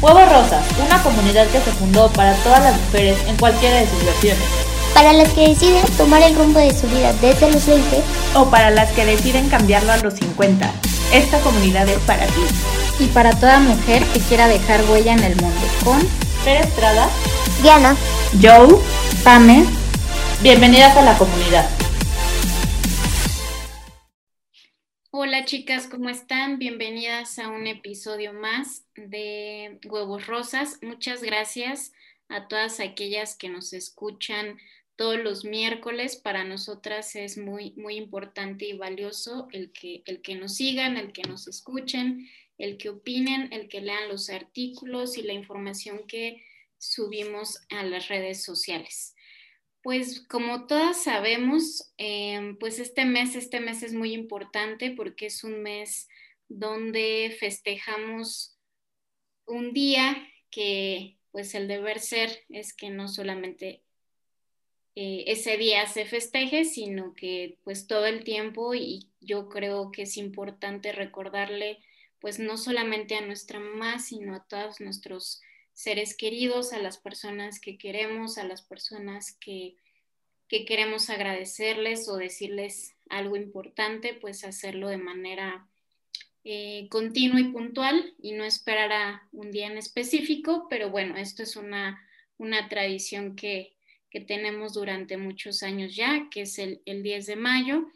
[0.00, 4.04] Huevos Rosas, una comunidad que se fundó para todas las mujeres en cualquiera de sus
[4.04, 4.44] versiones.
[4.92, 8.02] Para las que deciden tomar el rumbo de su vida desde los 20
[8.34, 10.70] o para las que deciden cambiarlo a los 50.
[11.12, 12.42] Esta comunidad es para ti.
[12.98, 15.60] Y para toda mujer que quiera dejar huella en el mundo.
[15.84, 15.98] Con
[16.44, 17.08] Fer Estrada,
[17.62, 17.96] Diana,
[18.40, 18.78] Joe,
[19.24, 19.64] Pame.
[20.42, 21.75] Bienvenidas a la comunidad.
[25.18, 26.58] Hola chicas, ¿cómo están?
[26.58, 30.78] Bienvenidas a un episodio más de Huevos Rosas.
[30.82, 31.94] Muchas gracias
[32.28, 34.58] a todas aquellas que nos escuchan
[34.94, 36.16] todos los miércoles.
[36.16, 41.14] Para nosotras es muy, muy importante y valioso el que, el que nos sigan, el
[41.14, 46.44] que nos escuchen, el que opinen, el que lean los artículos y la información que
[46.76, 49.15] subimos a las redes sociales.
[49.86, 55.44] Pues como todas sabemos, em, pues este mes, este mes es muy importante porque es
[55.44, 56.08] un mes
[56.48, 58.58] donde festejamos
[59.46, 60.16] un día
[60.50, 63.84] que pues el deber ser es que no solamente
[64.96, 70.02] eh, ese día se festeje, sino que pues todo el tiempo y yo creo que
[70.02, 71.78] es importante recordarle
[72.18, 75.42] pues no solamente a nuestra mamá, sino a todos nuestros
[75.76, 79.76] seres queridos, a las personas que queremos, a las personas que,
[80.48, 85.68] que queremos agradecerles o decirles algo importante, pues hacerlo de manera
[86.44, 91.42] eh, continua y puntual y no esperar a un día en específico, pero bueno, esto
[91.42, 92.00] es una,
[92.38, 93.74] una tradición que,
[94.10, 97.86] que tenemos durante muchos años ya, que es el, el 10 de mayo.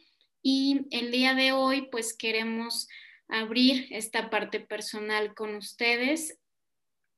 [0.43, 2.89] Y el día de hoy, pues queremos
[3.29, 6.39] abrir esta parte personal con ustedes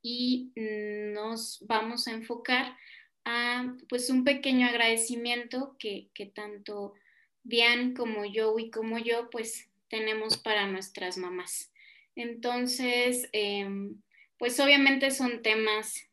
[0.03, 2.77] y nos vamos a enfocar
[3.25, 6.95] a pues un pequeño agradecimiento que, que tanto
[7.45, 11.73] Diane como yo y como yo pues tenemos para nuestras mamás.
[12.15, 13.69] Entonces, eh,
[14.39, 16.09] pues obviamente son temas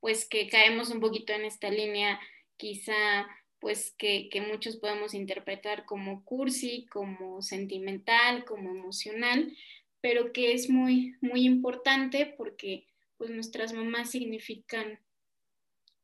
[0.00, 2.20] pues que caemos un poquito en esta línea
[2.56, 3.26] quizá
[3.60, 9.52] pues que, que, muchos podemos interpretar como cursi, como sentimental, como emocional,
[10.00, 15.00] pero que es muy, muy importante porque pues nuestras mamás significan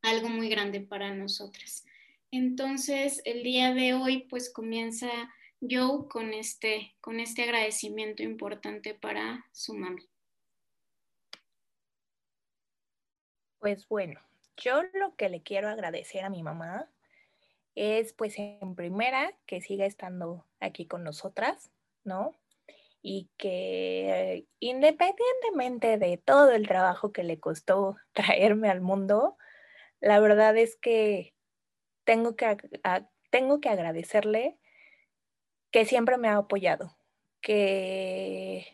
[0.05, 1.85] algo muy grande para nosotras.
[2.31, 5.09] Entonces, el día de hoy pues comienza
[5.61, 10.09] Joe con este, con este agradecimiento importante para su mami.
[13.61, 14.21] Pues bueno,
[14.57, 16.89] yo lo que le quiero agradecer a mi mamá
[17.75, 21.71] es pues en primera que siga estando aquí con nosotras,
[22.05, 22.35] ¿no?
[23.01, 29.37] Y que independientemente de todo el trabajo que le costó traerme al mundo,
[30.05, 31.35] la verdad es que
[32.05, 32.59] tengo que,
[33.31, 34.59] tengo que agradecerle
[35.71, 36.95] que siempre me ha apoyado,
[37.41, 38.67] que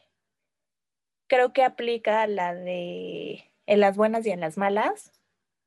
[1.28, 5.12] creo que aplica la de en las buenas y en las malas.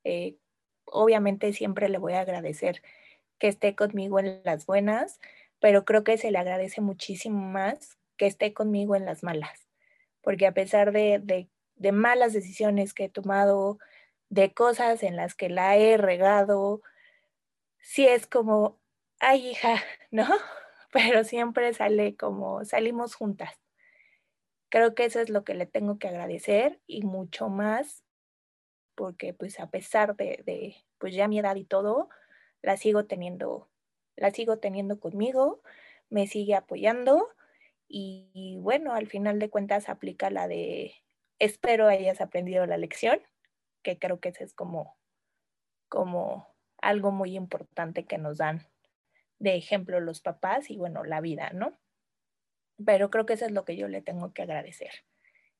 [0.03, 0.35] Eh,
[0.83, 2.81] obviamente siempre le voy a agradecer
[3.39, 5.21] que esté conmigo en las buenas,
[5.61, 9.69] pero creo que se le agradece muchísimo más que esté conmigo en las malas,
[10.21, 13.79] porque a pesar de, de malas decisiones que he tomado,
[14.33, 16.81] de cosas en las que la he regado,
[17.79, 18.79] sí es como,
[19.19, 19.75] ay hija,
[20.11, 20.27] ¿no?
[20.91, 23.59] Pero siempre sale como, salimos juntas.
[24.69, 28.03] Creo que eso es lo que le tengo que agradecer y mucho más,
[28.95, 32.09] porque pues a pesar de, pues ya mi edad y todo,
[32.63, 33.69] la sigo teniendo,
[34.15, 35.61] la sigo teniendo conmigo,
[36.09, 37.27] me sigue apoyando
[37.87, 40.95] y, y, bueno, al final de cuentas aplica la de
[41.39, 43.21] espero hayas aprendido la lección,
[43.83, 44.97] que creo que eso es como,
[45.89, 48.67] como algo muy importante que nos dan
[49.39, 51.77] de ejemplo los papás y bueno, la vida, ¿no?
[52.83, 54.91] Pero creo que eso es lo que yo le tengo que agradecer,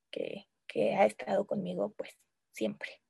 [0.10, 2.18] que, que ha estado conmigo pues
[2.52, 3.04] siempre.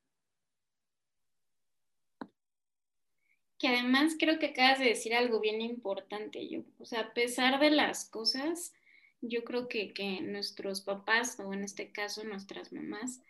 [3.63, 7.61] que además creo que acabas de decir algo bien importante, yo, o sea, a pesar
[7.61, 8.73] de las cosas,
[9.21, 13.21] yo creo que, que nuestros papás, o en este caso nuestras mamás,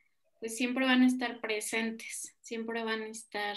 [0.44, 3.56] pues siempre van a estar presentes, siempre van a estar,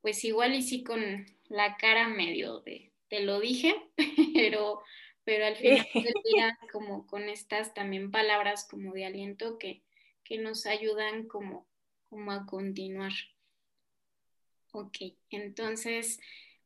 [0.00, 3.74] pues igual y sí con la cara medio de, te lo dije,
[4.32, 4.80] pero,
[5.24, 9.82] pero al final del día como con estas también palabras como de aliento que,
[10.22, 11.66] que nos ayudan como,
[12.08, 13.12] como a continuar.
[14.70, 14.98] Ok,
[15.30, 16.20] entonces,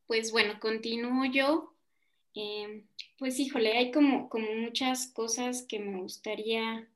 [0.05, 1.73] pues bueno, continúo yo.
[2.35, 2.83] Eh,
[3.17, 6.87] pues híjole, hay como, como muchas cosas que me gustaría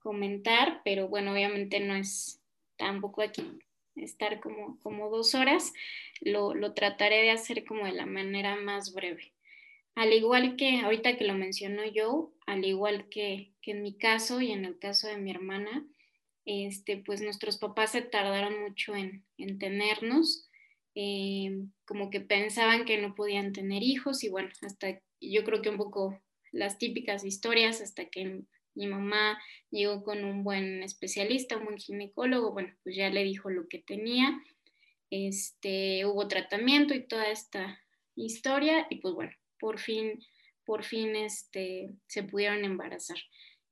[0.00, 2.40] comentar, pero bueno, obviamente no es
[2.76, 3.58] tampoco aquí
[3.96, 5.72] estar como, como dos horas,
[6.20, 9.32] lo, lo, trataré de hacer como de la manera más breve.
[9.94, 14.40] Al igual que ahorita que lo mencionó yo, al igual que, que en mi caso
[14.40, 15.84] y en el caso de mi hermana,
[16.44, 19.24] este, pues nuestros papás se tardaron mucho en,
[19.58, 20.48] tenernos,
[20.94, 25.68] eh, como que pensaban que no podían tener hijos y bueno, hasta yo creo que
[25.68, 26.20] un poco
[26.50, 28.42] las típicas historias hasta que
[28.74, 29.40] mi mamá
[29.70, 33.78] llegó con un buen especialista, un buen ginecólogo, bueno, pues ya le dijo lo que
[33.78, 34.40] tenía,
[35.10, 37.80] este, hubo tratamiento y toda esta
[38.14, 40.24] historia y pues bueno, por fin,
[40.64, 43.18] por fin este, se pudieron embarazar.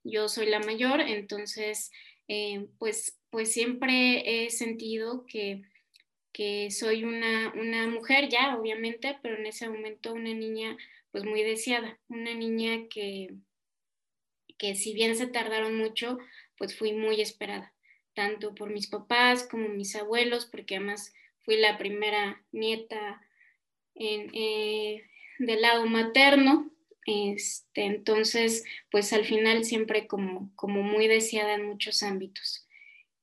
[0.04, 1.90] Yo soy la mayor, entonces
[2.28, 5.62] eh, pues, pues siempre he sentido que,
[6.32, 10.76] que soy una, una mujer ya, obviamente, pero en ese momento una niña
[11.10, 13.28] pues muy deseada, una niña que,
[14.58, 16.18] que si bien se tardaron mucho,
[16.56, 17.72] pues fui muy esperada,
[18.14, 21.14] tanto por mis papás como mis abuelos, porque además
[21.44, 23.22] fui la primera nieta
[23.94, 25.02] eh,
[25.38, 26.70] del lado materno,
[27.06, 32.66] este, entonces, pues al final siempre como, como muy deseada en muchos ámbitos.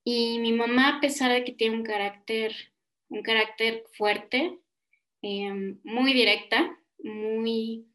[0.03, 2.53] Y mi mamá, a pesar de que tiene un carácter,
[3.09, 4.57] un carácter fuerte,
[5.21, 7.85] em, muy directa, muy,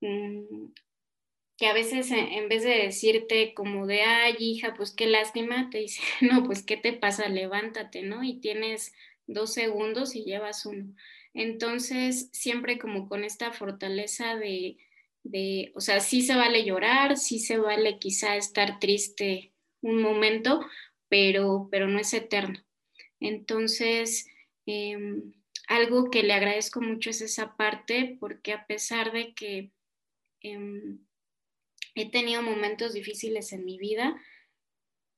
[0.00, 0.72] mm,
[1.60, 5.76] que a veces en, vez de decirte como de, ay, hija, pues qué lástima, te
[5.76, 8.24] dice, no, pues qué te pasa, levántate, ¿no?
[8.24, 8.94] Y tienes
[9.26, 10.94] dos segundos y llevas uno.
[11.34, 14.78] Entonces, siempre como con esta fortaleza de,
[15.22, 19.52] de, o sea, sí se vale llorar, sí se vale quizá estar triste
[19.82, 20.64] un momento,
[21.10, 22.58] pero, pero no es eterno.
[23.20, 24.26] Entonces,
[24.64, 25.34] em,
[25.68, 29.72] algo que le agradezco mucho es esa parte, porque a pesar de que
[30.40, 31.00] em,
[31.94, 34.20] he tenido momentos difíciles en mi vida,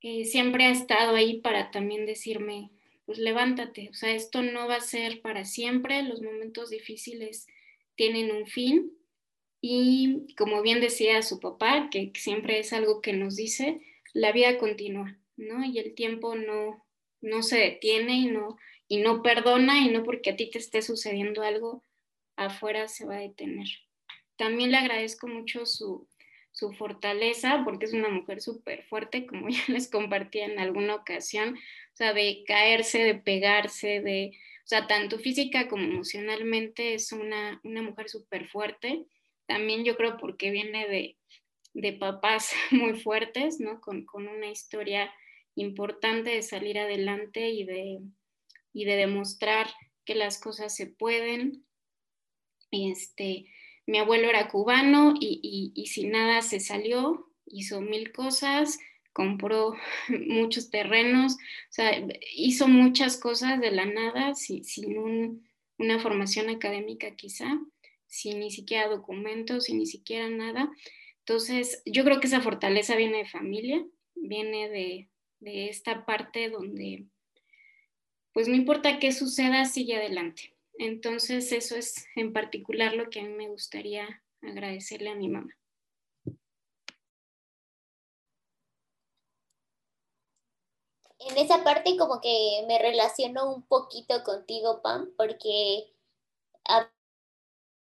[0.01, 2.71] eh, siempre ha estado ahí para también decirme,
[3.07, 7.47] pues levántate, o sea, esto no va a ser para siempre, los momentos difíciles
[7.95, 8.93] tienen un fin
[9.61, 13.81] y como bien decía su papá, que siempre es algo que nos dice,
[14.13, 15.65] la vida continúa, ¿no?
[15.65, 16.85] Y el tiempo no,
[17.21, 18.57] no se detiene y no,
[18.89, 21.85] y no perdona y no porque a ti te esté sucediendo algo
[22.37, 23.69] afuera se va a detener.
[24.37, 26.09] También le agradezco mucho su,
[26.53, 31.57] su fortaleza porque es una mujer súper fuerte, como ya les compartía en alguna ocasión,
[31.57, 34.33] o sea, de caerse, de pegarse, de,
[34.65, 39.07] o sea, tanto física como emocionalmente es una, una mujer súper fuerte.
[39.47, 41.17] También yo creo porque viene de,
[41.75, 43.81] de papás muy fuertes, ¿no?
[43.81, 45.13] Con, con una historia
[45.55, 47.99] importante de salir adelante y de,
[48.73, 49.69] y de demostrar
[50.05, 51.67] que las cosas se pueden.
[52.71, 53.47] Este,
[53.87, 58.79] mi abuelo era cubano y, sin nada se salió, hizo mil cosas,
[59.12, 59.75] compró
[60.29, 61.90] muchos terrenos, o sea,
[62.34, 65.43] hizo muchas cosas de la nada, sin, sin
[65.79, 67.58] una formación académica quizá,
[68.06, 70.70] sin ni siquiera documentos, sin ni siquiera nada.
[71.20, 73.84] Entonces, yo creo que esa fortaleza viene de familia,
[74.14, 75.08] viene de,
[75.40, 77.06] de esta parte donde
[78.32, 80.52] pues no importa qué suceda, sigue adelante.
[80.75, 85.53] Entonces, eso es en particular lo que a mí me gustaría agradecerle a mi mamá.
[91.19, 95.93] En esa parte como que me relaciono un poquito contigo, Pam, porque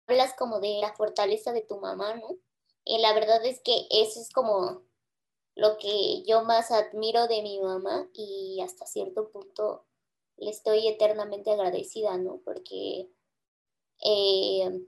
[0.06, 2.36] hablas como de la fortaleza de tu mamá, ¿no?
[2.84, 4.82] Y la verdad es que eso es como
[5.54, 9.86] lo que yo más admiro de mi mamá y hasta cierto punto
[10.40, 12.40] le estoy eternamente agradecida, ¿no?
[12.44, 13.08] Porque
[14.02, 14.80] eh,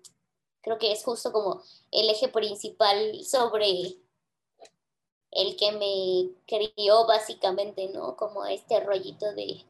[0.62, 3.99] creo que es justo como el eje principal sobre
[5.30, 8.16] el que me crió básicamente, ¿no?
[8.16, 9.64] Como este rollito de,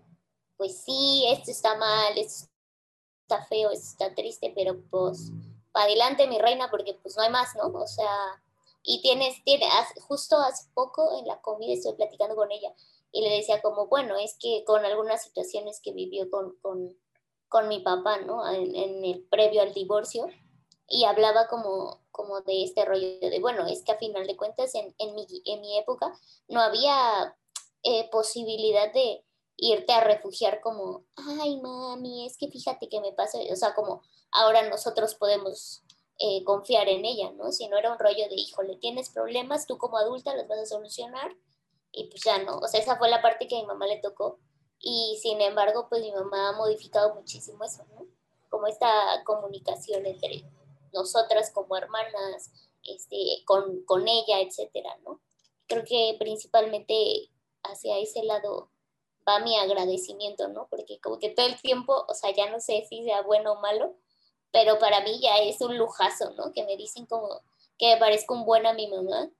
[0.56, 2.48] pues sí, esto está mal, esto
[3.22, 5.30] está feo, esto está triste, pero pues
[5.72, 7.66] para adelante mi reina porque pues no hay más, ¿no?
[7.66, 8.42] O sea,
[8.82, 9.68] y tienes, tienes,
[10.06, 12.72] justo hace poco en la comida estoy platicando con ella
[13.12, 16.96] y le decía como, bueno, es que con algunas situaciones que vivió con, con,
[17.48, 18.50] con mi papá, ¿no?
[18.50, 20.26] En, en, el previo al divorcio,
[20.88, 24.74] y hablaba como, como de este rollo de, bueno, es que a final de cuentas
[24.74, 26.12] en, en, mi, en mi época
[26.48, 27.36] no había
[27.82, 29.24] eh, posibilidad de
[29.56, 34.02] irte a refugiar como, ay mami, es que fíjate que me pasa, o sea, como
[34.32, 35.82] ahora nosotros podemos
[36.18, 37.52] eh, confiar en ella, ¿no?
[37.52, 40.66] Si no era un rollo de, híjole, tienes problemas, tú como adulta los vas a
[40.66, 41.34] solucionar
[41.92, 43.98] y pues ya no, o sea, esa fue la parte que a mi mamá le
[43.98, 44.38] tocó
[44.80, 48.06] y sin embargo, pues mi mamá ha modificado muchísimo eso, ¿no?
[48.48, 48.90] Como esta
[49.24, 50.44] comunicación entre
[50.92, 52.50] nosotras como hermanas,
[52.82, 55.20] este, con, con ella, etcétera, ¿no?
[55.68, 57.30] Creo que principalmente
[57.62, 58.70] hacia ese lado
[59.26, 60.66] va mi agradecimiento, ¿no?
[60.68, 63.60] Porque como que todo el tiempo, o sea, ya no sé si sea bueno o
[63.60, 63.94] malo,
[64.50, 66.52] pero para mí ya es un lujazo, ¿no?
[66.52, 67.28] Que me dicen como
[67.78, 69.30] que me parezco un buen a mi mamá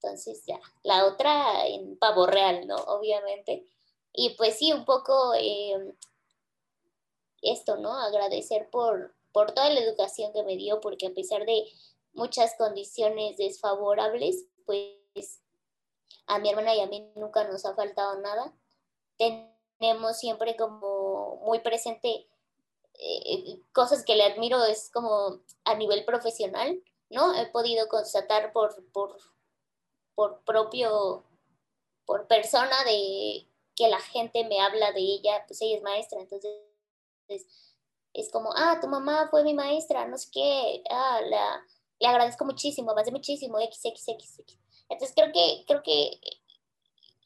[0.00, 2.76] Entonces ya, la otra en pavo real, ¿no?
[2.76, 3.66] Obviamente.
[4.12, 5.94] Y pues sí, un poco eh,
[7.42, 7.92] esto, ¿no?
[7.98, 11.64] Agradecer por, por toda la educación que me dio, porque a pesar de
[12.12, 15.40] muchas condiciones desfavorables, pues
[16.26, 18.54] a mi hermana y a mí nunca nos ha faltado nada.
[19.16, 22.28] Tenemos siempre como muy presente
[23.00, 27.34] eh, cosas que le admiro, es como a nivel profesional, ¿no?
[27.34, 29.16] He podido constatar por, por,
[30.18, 31.22] por propio,
[32.04, 33.46] por persona de
[33.76, 36.50] que la gente me habla de ella, pues ella es maestra, entonces
[38.12, 41.64] es como, ah, tu mamá fue mi maestra, no sé qué, ah, la,
[42.00, 44.42] le agradezco muchísimo, más de muchísimo, XXX.
[44.88, 46.20] Entonces creo que, creo que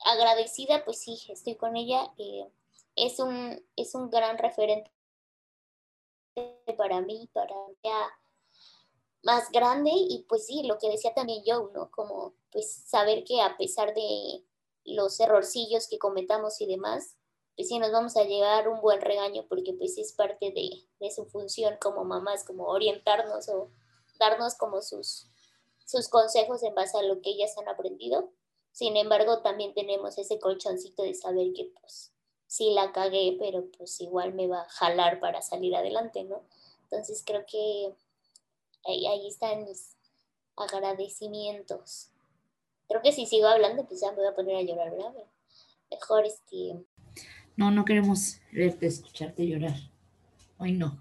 [0.04, 2.12] agradecida, pues sí, estoy con ella.
[2.18, 2.46] Eh,
[2.94, 4.90] es, un, es un gran referente
[6.76, 8.12] para mí, para ella
[9.22, 11.90] más grande y pues sí, lo que decía también yo, ¿no?
[11.90, 14.44] Como pues saber que a pesar de
[14.84, 17.16] los errorcillos que cometamos y demás,
[17.56, 21.10] pues sí nos vamos a llevar un buen regaño porque pues es parte de, de
[21.10, 23.70] su función como mamás, como orientarnos o
[24.18, 25.28] darnos como sus,
[25.84, 28.32] sus consejos en base a lo que ellas han aprendido.
[28.72, 32.12] Sin embargo, también tenemos ese colchoncito de saber que pues
[32.46, 36.42] sí la cagué, pero pues igual me va a jalar para salir adelante, ¿no?
[36.84, 37.94] Entonces creo que
[38.86, 39.96] ahí, ahí están mis
[40.56, 42.10] agradecimientos.
[42.88, 45.12] Creo que si sigo hablando, pues ya me voy a poner a llorar, ¿verdad?
[45.92, 46.84] mejor este...
[47.56, 49.76] No, no queremos verte, escucharte llorar.
[50.58, 50.98] Hoy no.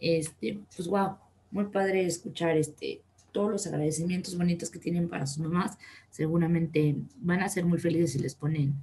[0.00, 1.16] Este, pues wow,
[1.50, 5.76] muy padre escuchar este, todos los agradecimientos bonitos que tienen para sus mamás.
[6.10, 8.74] Seguramente van a ser muy felices si les ponen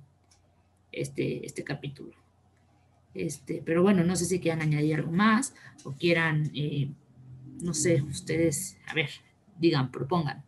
[0.91, 2.13] este, este capítulo.
[3.13, 6.91] Este, pero bueno, no sé si quieran añadir algo más o quieran, eh,
[7.61, 9.09] no sé, ustedes, a ver,
[9.57, 10.43] digan, propongan.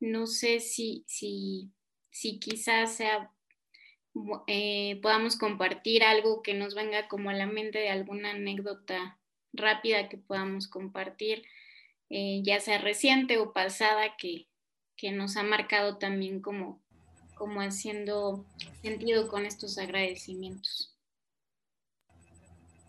[0.00, 1.70] No sé si, si,
[2.10, 3.00] si quizás
[4.46, 9.18] eh, podamos compartir algo que nos venga como a la mente de alguna anécdota
[9.52, 11.44] rápida que podamos compartir,
[12.10, 14.48] eh, ya sea reciente o pasada, que,
[14.96, 16.82] que, nos ha marcado también como,
[17.34, 18.46] como haciendo
[18.82, 20.95] sentido con estos agradecimientos.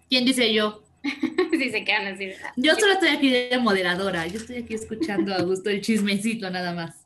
[0.09, 0.83] ¿Quién dice yo?
[1.51, 2.31] sí, se quedan así.
[2.55, 6.73] Yo solo estoy aquí de moderadora, yo estoy aquí escuchando a gusto el chismecito nada
[6.73, 7.05] más.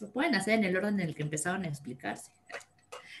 [0.00, 2.30] Lo pueden hacer en el orden en el que empezaron a explicarse.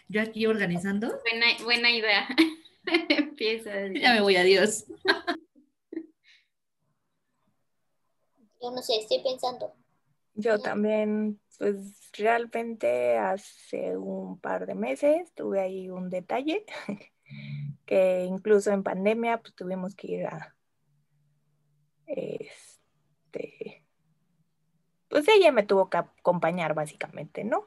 [0.08, 1.20] Yo aquí organizando.
[1.30, 2.28] Buena, buena idea.
[3.08, 3.70] Empieza.
[3.88, 4.86] Ya me voy, adiós.
[8.60, 9.72] Yo no sé, estoy pensando.
[10.34, 16.64] Yo también, pues realmente hace un par de meses tuve ahí un detalle
[17.88, 20.54] que incluso en pandemia pues tuvimos que ir a
[22.06, 23.82] este
[25.08, 27.66] pues ella me tuvo que acompañar básicamente, ¿no?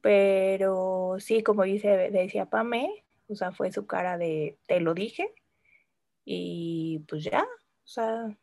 [0.00, 5.32] Pero sí, como dice, decía Pame, o sea, fue su cara de te lo dije
[6.24, 8.36] y pues ya, o sea,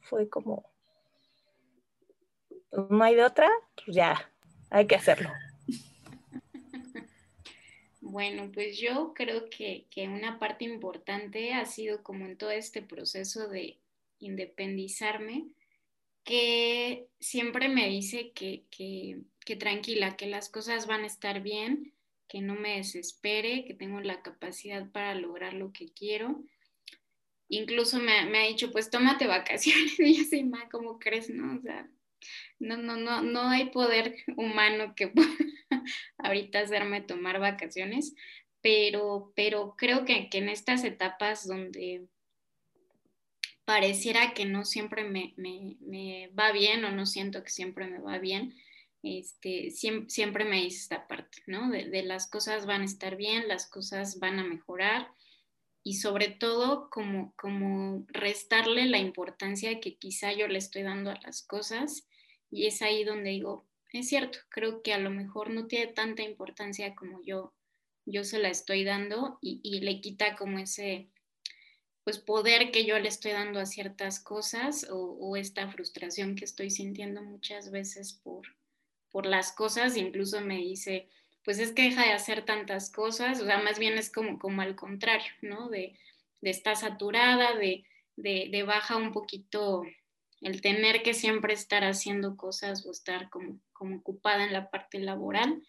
[0.00, 0.68] fue como,
[2.90, 4.28] no hay de otra, pues ya,
[4.70, 5.30] hay que hacerlo.
[8.10, 12.80] Bueno, pues yo creo que, que, una parte importante ha sido como en todo este
[12.80, 13.76] proceso de
[14.18, 15.44] independizarme,
[16.24, 21.92] que siempre me dice que, que, tranquila, que las cosas van a estar bien,
[22.28, 26.42] que no me desespere, que tengo la capacidad para lograr lo que quiero.
[27.50, 29.98] Incluso me, me ha dicho, pues tómate vacaciones.
[30.00, 31.28] Y yo así, ma, ¿cómo crees?
[31.28, 31.86] No, o sea,
[32.58, 35.28] no, no, no, no hay poder humano que pueda
[36.18, 38.14] ahorita hacerme tomar vacaciones,
[38.60, 42.08] pero, pero creo que, que en estas etapas donde
[43.68, 48.54] pareciera que no siempre me, va bien o no siento que siempre me va bien,
[49.02, 51.68] este, siempre, me dice esta parte, ¿no?
[51.68, 55.08] De, las cosas van a estar bien, las cosas van a mejorar
[55.82, 61.20] y sobre todo como, como restarle la importancia que quizá yo le estoy dando a
[61.22, 62.08] las cosas
[62.50, 66.22] y es ahí donde digo, es cierto, creo que a lo mejor no tiene tanta
[66.22, 67.54] importancia como yo,
[68.04, 71.08] yo se la estoy dando y, y le quita como ese
[72.08, 76.70] pues poder que yo le estoy dando a ciertas cosas o, esta frustración que estoy
[76.70, 78.46] sintiendo muchas veces por,
[79.10, 81.10] por las cosas, incluso me dice,
[81.44, 84.62] pues es que deja de hacer tantas cosas, o sea, más bien es como, como
[84.62, 85.68] al contrario, ¿no?
[85.68, 85.98] De,
[86.40, 87.84] de estar saturada, de,
[88.16, 89.82] de, baja un poquito
[90.40, 94.98] el tener que siempre estar haciendo cosas o estar como, como ocupada en la parte
[94.98, 95.62] laboral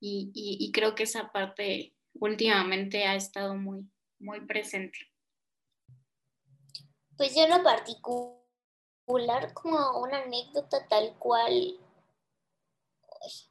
[0.00, 4.98] y, y creo que esa parte últimamente ha estado muy, muy presente.
[7.16, 11.78] Pues yo en lo particular como una anécdota tal cual,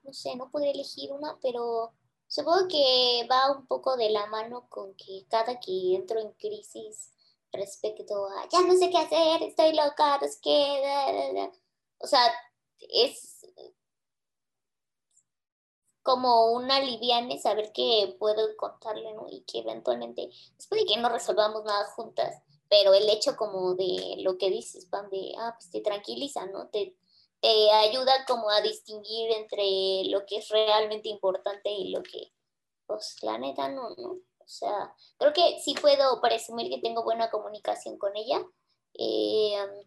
[0.03, 1.93] no sé, no podría elegir una, pero
[2.27, 7.11] supongo que va un poco de la mano con que cada que entro en crisis
[7.51, 11.49] respecto a, ya no sé qué hacer, estoy loca, es que,
[11.99, 12.33] o sea,
[12.79, 13.32] es
[16.03, 19.27] como una liviane saber que puedo contarle, ¿no?
[19.29, 24.15] Y que eventualmente, después de que no resolvamos nada juntas, pero el hecho como de
[24.19, 26.67] lo que dices, Pam, de, ah, pues te tranquiliza, ¿no?
[26.67, 26.95] Te,
[27.39, 32.33] te ayuda como a distinguir entre lo que es realmente importante y lo que,
[32.85, 34.09] pues, la neta no, ¿no?
[34.39, 38.45] O sea, creo que sí puedo presumir que tengo buena comunicación con ella.
[38.93, 39.85] Eh,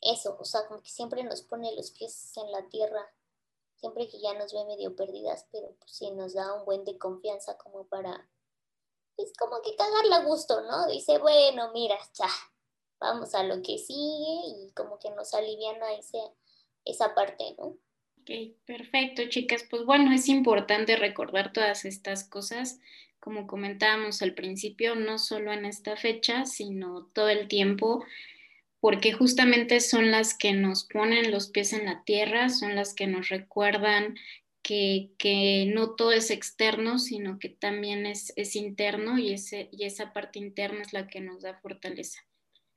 [0.00, 3.12] eso, o sea, como que siempre nos pone los pies en la tierra,
[3.84, 6.96] siempre que ya nos ve medio perdidas, pero pues sí nos da un buen de
[6.96, 8.26] confianza como para
[9.18, 10.86] es como que cagarle a gusto, ¿no?
[10.86, 12.28] Dice, bueno, mira, ya,
[12.98, 16.18] vamos a lo que sigue y como que nos aliviana ese,
[16.86, 17.76] esa parte, ¿no?
[18.22, 19.64] Ok, perfecto, chicas.
[19.68, 22.80] Pues bueno, es importante recordar todas estas cosas,
[23.20, 28.02] como comentábamos al principio, no solo en esta fecha, sino todo el tiempo,
[28.84, 33.06] porque justamente son las que nos ponen los pies en la tierra, son las que
[33.06, 34.14] nos recuerdan
[34.62, 40.92] que, no todo es externo, sino que también es, interno y, esa parte interna es
[40.92, 42.18] la que nos da fortaleza.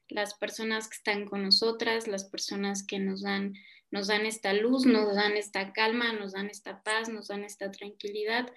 [0.07, 3.55] Las personas que están con nosotras, las personas que nos dan,
[3.91, 7.69] nos dan esta luz, nos dan esta calma, nos dan esta paz, nos dan esta
[7.69, 8.49] tranquilidad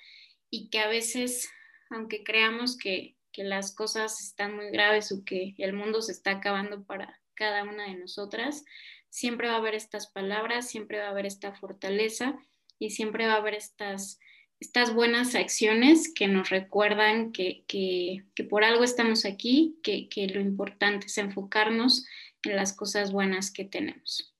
[0.50, 1.50] y que a veces,
[1.90, 6.30] aunque creamos que, que las cosas están muy graves o que el mundo se está
[6.30, 8.66] acabando para cada una de nosotras,
[9.08, 12.38] siempre va a haber estas palabras, siempre va a haber esta fortaleza
[12.78, 14.20] y siempre va a haber estas,
[14.60, 17.64] estas buenas acciones que nos recuerdan que,
[18.50, 22.06] por algo estamos aquí, que, lo importante es enfocarnos
[22.42, 24.34] en las cosas buenas que tenemos.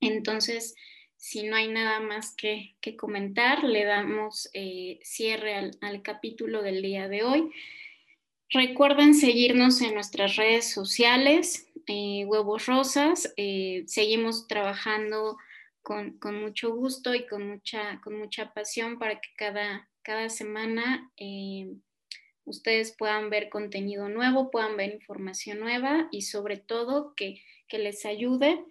[0.00, 0.76] Entonces,
[1.16, 7.08] si no hay nada más que, comentar, le damos eh, cierre al, capítulo del día
[7.08, 7.50] de hoy.
[8.50, 13.32] Recuerden seguirnos en nuestras redes sociales, eh, Huevos Rosas.
[13.36, 15.36] Eh, seguimos trabajando
[15.82, 21.72] con, mucho gusto y con mucha, con mucha pasión para que cada, cada semana eh,
[22.44, 28.04] ustedes puedan ver contenido nuevo, puedan ver información nueva y sobre todo que, que les
[28.04, 28.64] ayude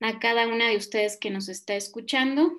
[0.00, 2.52] a cada una de ustedes que nos está escuchando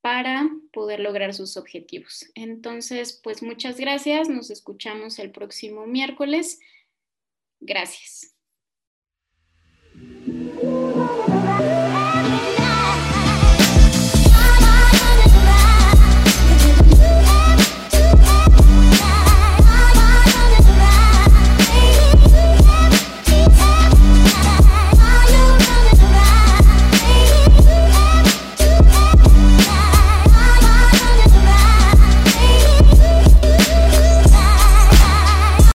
[0.00, 2.30] para poder lograr sus objetivos.
[2.34, 6.60] Entonces, pues muchas gracias, nos escuchamos el próximo miércoles.
[7.58, 8.33] Gracias.